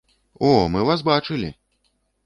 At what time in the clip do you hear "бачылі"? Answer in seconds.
1.13-1.55